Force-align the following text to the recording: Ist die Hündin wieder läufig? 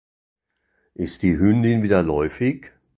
Ist 0.95 1.21
die 1.21 1.37
Hündin 1.37 1.83
wieder 1.83 2.01
läufig? 2.01 2.71